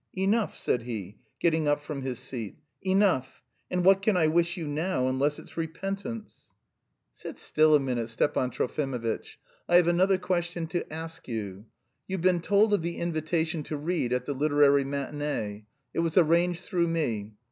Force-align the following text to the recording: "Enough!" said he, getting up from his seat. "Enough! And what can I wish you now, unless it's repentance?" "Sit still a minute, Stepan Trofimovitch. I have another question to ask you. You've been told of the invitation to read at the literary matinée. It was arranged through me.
"Enough!" 0.17 0.57
said 0.57 0.81
he, 0.81 1.19
getting 1.39 1.67
up 1.67 1.79
from 1.79 2.01
his 2.01 2.17
seat. 2.17 2.57
"Enough! 2.81 3.43
And 3.69 3.85
what 3.85 4.01
can 4.01 4.17
I 4.17 4.25
wish 4.25 4.57
you 4.57 4.65
now, 4.65 5.07
unless 5.07 5.37
it's 5.37 5.57
repentance?" 5.57 6.47
"Sit 7.13 7.37
still 7.37 7.75
a 7.75 7.79
minute, 7.79 8.09
Stepan 8.09 8.49
Trofimovitch. 8.49 9.37
I 9.69 9.75
have 9.75 9.87
another 9.87 10.17
question 10.17 10.65
to 10.69 10.91
ask 10.91 11.27
you. 11.27 11.67
You've 12.07 12.21
been 12.21 12.41
told 12.41 12.73
of 12.73 12.81
the 12.81 12.97
invitation 12.97 13.61
to 13.61 13.77
read 13.77 14.11
at 14.11 14.25
the 14.25 14.33
literary 14.33 14.85
matinée. 14.85 15.65
It 15.93 15.99
was 15.99 16.17
arranged 16.17 16.63
through 16.65 16.87
me. 16.87 17.33